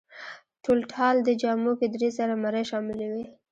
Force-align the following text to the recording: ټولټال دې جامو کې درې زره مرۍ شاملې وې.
ټولټال 0.63 1.15
دې 1.25 1.33
جامو 1.41 1.71
کې 1.79 1.87
درې 1.93 2.09
زره 2.17 2.35
مرۍ 2.43 2.63
شاملې 2.71 3.07
وې. 3.11 3.25